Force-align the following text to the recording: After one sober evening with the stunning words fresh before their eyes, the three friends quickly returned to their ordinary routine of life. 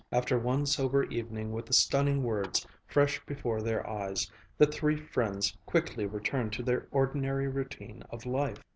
After 0.11 0.39
one 0.39 0.65
sober 0.65 1.03
evening 1.03 1.51
with 1.51 1.67
the 1.67 1.73
stunning 1.73 2.23
words 2.23 2.65
fresh 2.87 3.23
before 3.27 3.61
their 3.61 3.87
eyes, 3.87 4.31
the 4.57 4.65
three 4.65 4.97
friends 4.97 5.55
quickly 5.67 6.07
returned 6.07 6.53
to 6.53 6.63
their 6.63 6.87
ordinary 6.89 7.47
routine 7.47 8.01
of 8.09 8.25
life. 8.25 8.63